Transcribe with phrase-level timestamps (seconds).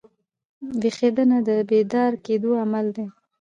[0.81, 3.07] ویښېدنه د بیدار کېدو عمل دئ.